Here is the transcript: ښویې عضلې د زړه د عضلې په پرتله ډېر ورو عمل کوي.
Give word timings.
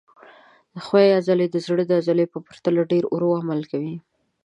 ښویې 0.83 1.15
عضلې 1.17 1.47
د 1.51 1.55
زړه 1.65 1.83
د 1.87 1.91
عضلې 1.99 2.25
په 2.33 2.37
پرتله 2.47 2.81
ډېر 2.91 3.03
ورو 3.13 3.29
عمل 3.39 3.61
کوي. 3.71 3.95